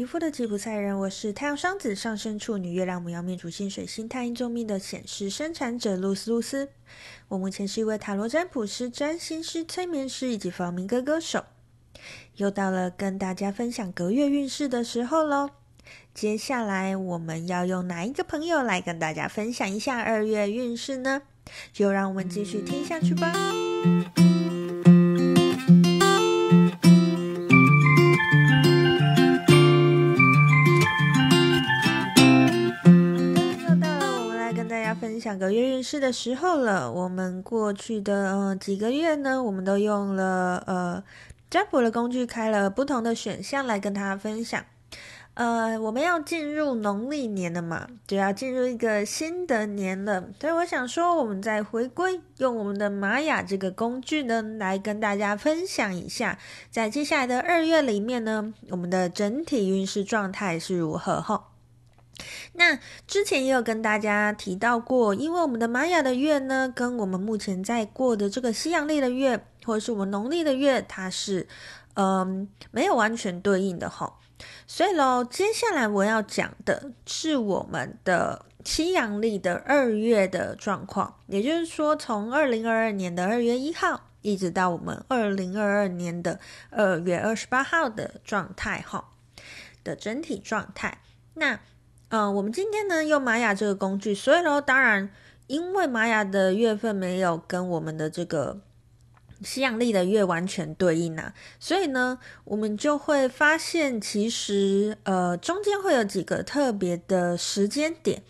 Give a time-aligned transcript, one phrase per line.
[0.00, 6.70] 皮肤的吉普赛人，我是太阳双子上升处女月亮母羊命主星水星太阴坐命的显示生产者露丝露丝。
[7.28, 11.44] 我目前是一位塔罗占卜师、占星师、催眠师以及放民歌歌手。
[12.36, 15.50] 又到了跟大家分享隔月运势的时候喽。
[16.14, 21.20] 接下来我们要用哪一个朋友来跟大家分享一下二月运势呢？
[21.74, 23.30] 就让我们继续听下去吧。
[35.20, 36.90] 讲个月运势的时候了。
[36.90, 41.04] 我们过去的呃几个月呢，我们都用了呃
[41.50, 44.64] 占卜的工具，开了不同的选项来跟大家分享。
[45.34, 50.24] 呃，我们要进入农历年了嘛，就要进入一个新的年了。
[50.40, 56.36] 所以我想说，我们再回归用我们的玛雅这个工具呢，来跟大家分享一下，
[56.70, 61.49] 在接下来的二月里面呢，我们的整体运势状态是如何哈。
[62.52, 71.46] 那之前也有跟大家提到过，因为我们的玛雅的月呢，跟我们目前在过的这个西洋历的月，或者是我们农历的月，它是
[71.94, 74.16] 嗯没有完全对应的哈。
[74.66, 89.10] 所以喽，接下来我要讲的是我们的西洋历的二月的状况，也就是说，从二零二二年的二月一号，一直到我们二零二二年的二月二十八号的状态哈
[89.84, 91.02] 的整体状态。
[91.34, 91.60] 那、
[92.10, 95.08] 呃，我们今天呢用玛雅这个工具，所以呢，当然，
[95.46, 98.60] 因为玛雅的月份没有跟我们的这个
[99.44, 108.22] 西洋历的月完全对应啊，所以呢，我们就会发现，其实呃中间会有几个特别的时间点。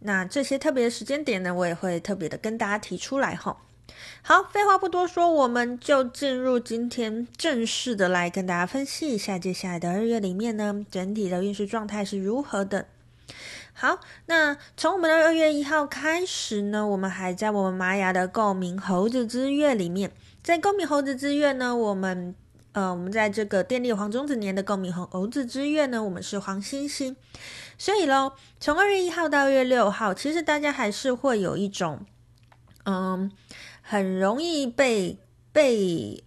[0.00, 3.56] 那这些特别的时间点呢，我也会特别的跟大家提出来哈。
[4.20, 12.86] 好，废话不多说，我们就进入今天正式的来跟大家分析一下接下来的二月里面呢，整体的运势状态是如何的。
[13.76, 20.12] 好，那从我们的二月一号开始呢，我们还在我们玛雅的共鸣猴子之月里面，
[20.44, 22.36] 在共鸣猴子之月呢，我们
[22.70, 27.16] 呃，我们在这个电力黄中子年的共鸣猴猴子之月呢，我们是黄星星，
[27.76, 32.06] 所以喽，从二月一号到二月六号，其实大家还是会有一种
[32.84, 33.30] 嗯，
[33.82, 35.18] 很容易被
[35.52, 36.22] 被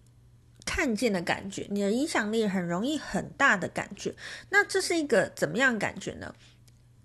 [0.66, 4.14] 看见的感觉，你的影响力很容易很大的感觉，
[4.50, 6.34] 那这是一个怎么样感觉呢？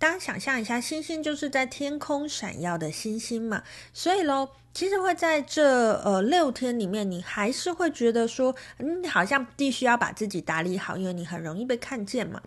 [0.03, 3.63] 大家想象一下，星星就是在天空闪耀的星星嘛，
[3.95, 12.43] 所以咯，其实会在这呃六天里面，你还是会觉得说，你好像必须要把自己打理好，因为你很容易被看见嘛。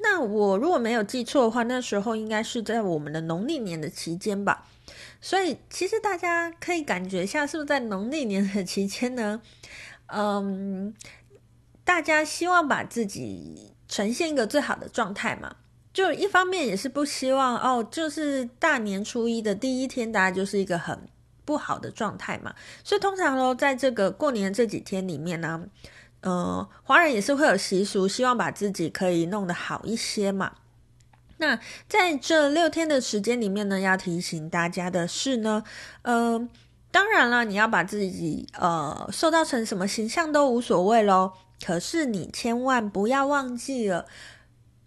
[0.00, 4.68] 那我如果没有记错的话，那时候应该是在我们的农历年的期间吧。
[5.22, 9.40] 所以其实大家可以感觉一下，是不是在农历年的期间呢？
[10.08, 10.94] 嗯，
[11.84, 15.56] 大家希望把自己呈现一个最好的状态嘛。
[15.92, 20.98] 就一方面也是不希望哦，就是大年初一的第一天，大家就是一个很
[21.44, 22.54] 不好的状态嘛。
[22.82, 25.62] 所以通常呢，在这个过年这几天里面呢，
[26.22, 30.52] 呃，华人也是会有习俗，希望把自己可以弄得好一些嘛。
[31.36, 31.58] 那
[31.88, 35.62] 在这六天的时间里面呢，要提醒大家的是呢，
[36.02, 36.48] 呃，
[36.90, 41.34] 当然了，你要把自己呃塑造成什么形象都无所谓咯。
[41.64, 44.06] 可是你千万不要忘记了。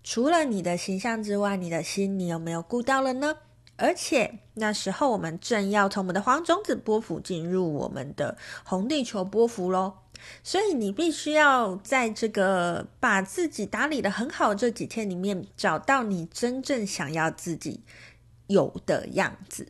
[0.05, 3.35] 除了你的形象之外，你的心你有没有顾到了呢？
[3.75, 10.03] 而且那时候我们正要从我们的黄种子波幅进入我们的红地球波幅咯，
[10.43, 17.81] 所以你必须要在这个把自己打理的很好这几天里面，找到你真正想要自己
[18.45, 19.67] 有的样子。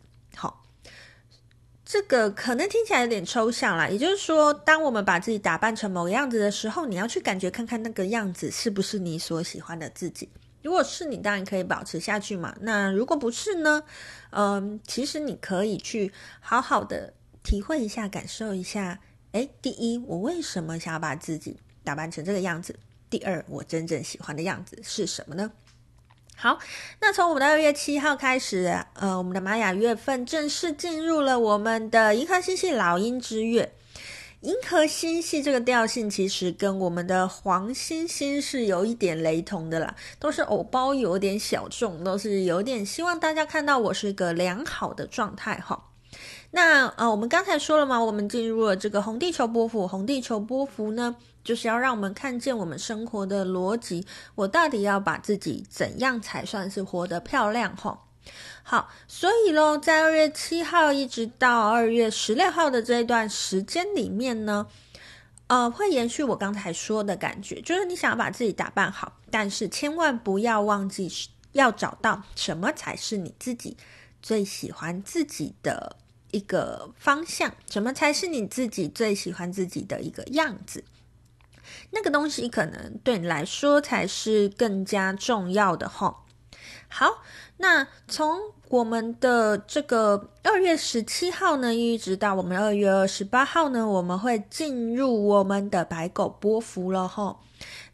[1.96, 10.28] 这个可能听起来有点抽象啦，也就是说，当我们把自己打扮成某个样子的时候，你要去感觉看看那个样子是不是你所喜欢的自己。
[10.62, 12.54] 如果是你，当然可以保持下去嘛。
[12.60, 13.82] 那如果不是呢？
[14.32, 16.12] 嗯，其实你可以去
[16.42, 19.00] 好好的体会一下，感受一下。
[19.32, 21.56] 诶，第一，我为什么想要把自己
[21.86, 22.78] 打扮成这个样子？
[23.10, 25.50] 第二，我真正喜欢的样子是什么呢？
[26.38, 26.60] 好，
[27.00, 33.72] 那从我们的二月七号开始，呃，我们的玛雅月份正式进入了我们的银河星系老鹰之月。
[34.42, 45.95] 银河星系这个调性其实跟我们的黄星星是有一点雷同的啦，都是偶包有点小众，都是有点希望大家看到我是一个良好的状态哈。
[46.52, 58.00] 那呃，我们刚才说了嘛，我们进入了这个红地球波幅，红地球波幅呢，就是要让我们看见我们生活的逻辑，我到底要把自己怎样才算是活得漂亮吼？
[58.64, 64.66] 好，所以咯，在二月七号一直到二月十六号的这一段时间里面呢，
[65.48, 71.12] 呃，会延续我刚才说的感觉，就是你想要把自己打扮好，但是千万不要忘记
[71.52, 73.78] 要找到什么才是你自己
[74.22, 75.98] 最喜欢自己的
[76.32, 80.84] 一个方向，什么才是你自己最喜欢自己的一个样子。
[81.92, 86.16] 那个东西可能对你来说才是更加重要的齁。
[86.88, 87.24] 好，
[87.58, 88.40] 那从
[88.70, 97.38] 我们的这个二月十七号呢，一直到我们二月二十八号呢，我们会进入我们的白狗波幅了齁。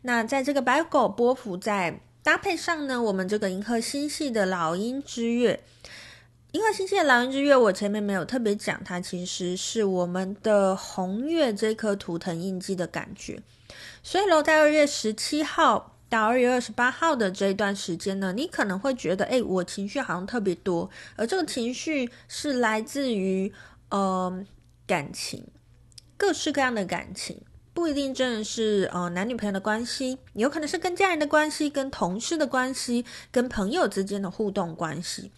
[0.01, 5.63] 那在这个白狗波幅在搭配上呢，我们这个银河星系的老鹰之月，
[6.51, 13.41] 银河星系的老鹰之月，我前面没有特别讲，它其实是我们的红月这颗图腾印记的感觉。
[14.03, 23.53] 所以喽，在二月十七号到二月二十八号的这一段时间呢，你可能会觉得，哎，我情绪好像特别多，而这个情绪是来自于，
[23.89, 24.45] 呃，
[24.85, 25.47] 感情，
[26.17, 27.41] 各式各样的感情，
[27.81, 35.31] 不一定真的是呃男女朋友的关系，有可能是跟家人的关系、跟同事的关系、跟朋友之间的互动关系，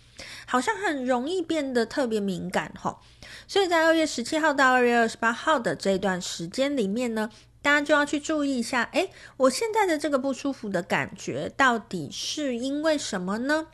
[0.46, 3.00] 好像很容易变得特别敏感哈。
[3.48, 7.30] 所以在二月十七号到二月二十八号的这段时间里面呢。
[7.62, 13.68] 大家就要去注意一下，诶，我现在的这个不舒服的感觉，到底是因为什么呢？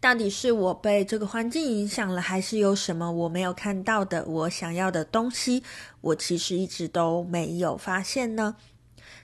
[0.00, 5.62] 到底是我被这个环境影响了，还是有什么我没有看到的，我想要的东西，
[6.00, 8.56] 我其实一直都没有发现呢？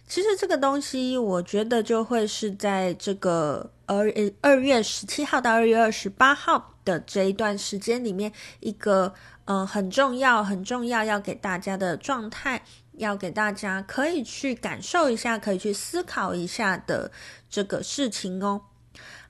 [0.06, 4.06] 其实这个东西，我觉得就会是在这个二
[4.40, 9.14] 二月十七号到二月二十八号的这一段时间里面，一个
[9.46, 12.62] 嗯、很重要、很重要要给大家的状态。
[12.96, 17.10] 要给大家可以去感受一下，可以去思考一下的
[17.50, 18.60] 这个事情哦。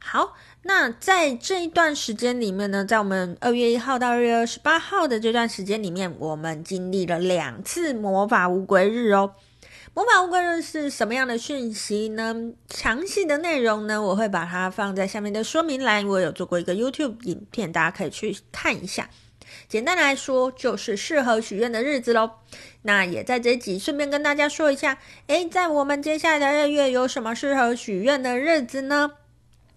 [0.06, 0.34] 好，
[0.64, 9.32] 那在这一段时间里面呢，在我们二月一号到二月二十八号的这段时间里面，我们经历了两次魔法乌龟日哦。
[9.94, 12.52] 魔法乌龟日是什么样的讯息呢？
[12.68, 16.06] 详细的内容呢，我会把它放在下面的说明栏。
[16.06, 19.08] 我有做过一个 YouTube 影片，大家可以去看一下。
[19.66, 22.30] 简单来说，就是适合许愿的日子喽。
[22.82, 24.98] 那也在这集顺便跟大家说一下，
[25.28, 29.12] 诶，在我们接下来的二月有什么适合许愿的日子呢？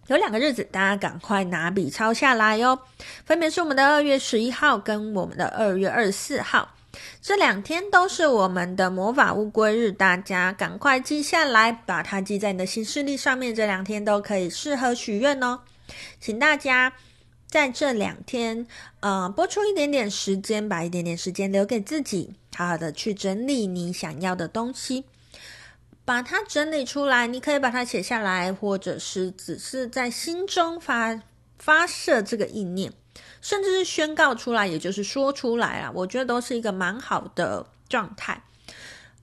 [0.08, 2.80] 有两个日子，大家赶快拿笔抄下来哟。
[3.26, 6.76] 分别是我们的二月十一号跟我们的二月二十四号，
[7.22, 13.54] 这两天都是我们的魔法乌龟日，大家赶快记下来，把它记在你的行事历上面。
[13.54, 15.60] 这两天都可以适合许愿哦，
[16.20, 16.94] 请大家。
[17.50, 18.68] 在这两天，
[19.00, 25.06] 呃，拨出一点点时间，把一点点时间留给自己，好好的去整理你想要的东西，
[26.08, 27.28] 把它整理出来。
[27.28, 31.22] 你可以把它写下来，或者是只是在心中发
[31.60, 32.94] 发射这个意念，
[33.42, 35.92] 甚至是宣告出来，也就是说出来啊。
[35.94, 38.42] 我觉得都是一个蛮好的状态。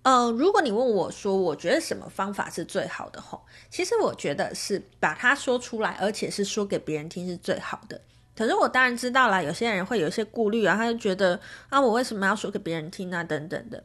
[0.03, 3.41] 呃，如果你问我说，我觉得什么方法是最好的吼，
[3.71, 7.99] 其实我觉得是把它说出来，而且是说给别人听是最好的。
[8.37, 11.41] 可是我当然知道啦，有些人会有一些顾虑啊，他就觉得
[11.71, 13.83] 啊，我为什么要说给别人听啊，等等的。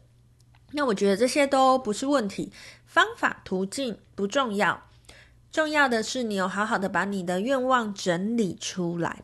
[0.71, 2.51] 那我觉得这些都不是问题，
[2.85, 4.83] 方法途径不重要，
[5.51, 9.23] 重要的是你有好好的把你的愿望整理出来，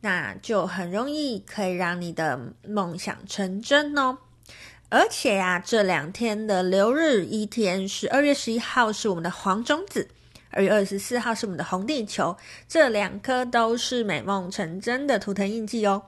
[0.00, 4.18] 那就很容易可以让你的梦想成真哦。
[4.90, 10.08] 而且呀，这两天的流日，一天是二月十一号，是我们的黄种子。
[10.50, 12.36] 二月二十四号是我们的红地球，
[12.68, 16.00] 这两颗都是美梦成真的图腾印记哦，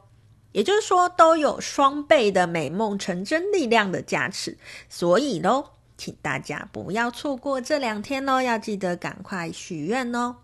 [0.57, 4.57] 也就是说都有双倍的美梦成真力量的加持，
[4.89, 10.37] 所以喽，请大家不要错过这两天哦，要记得赶快许愿哦。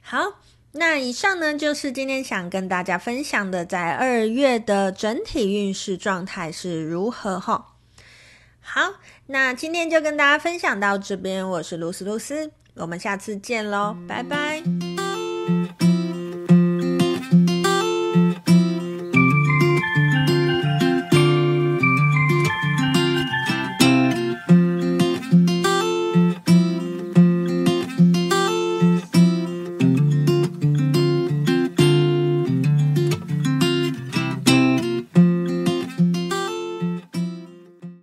[0.00, 0.40] 好，
[0.72, 7.74] 那以上呢就是今天想跟大家分享的，在二月的整体运势状态是如何哈。
[8.62, 8.94] 好，
[9.26, 14.85] 那今天就跟大家分享到这边，我是露丝露丝，我们下次见喽，拜拜。